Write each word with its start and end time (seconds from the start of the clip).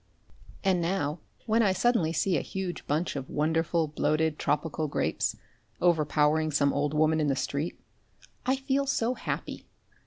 And 0.63 0.81
now, 0.81 1.19
when 1.45 1.61
I 1.61 1.73
suddenly 1.73 2.11
see 2.11 2.35
a 2.35 2.41
huge 2.41 2.87
bunch 2.87 3.15
of 3.15 3.29
wonderful 3.29 3.87
bloated 3.87 4.39
tropical 4.39 4.87
grapes, 4.87 5.35
overpowering 5.79 6.49
some 6.49 6.73
old 6.73 6.95
woman 6.95 7.19
in 7.21 7.27
the 7.27 7.35
street, 7.35 7.79
I 8.43 8.55
feel 8.55 8.87
so 8.87 9.13
happy! 9.13 9.67